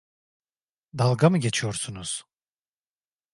Dalga 0.97 1.29
mı 1.29 1.37
geçiyorsunuz? 1.37 2.23